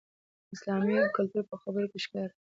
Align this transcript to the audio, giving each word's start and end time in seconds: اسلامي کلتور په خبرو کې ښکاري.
اسلامي 0.55 0.95
کلتور 1.17 1.43
په 1.51 1.55
خبرو 1.61 1.87
کې 1.91 1.99
ښکاري. 2.05 2.35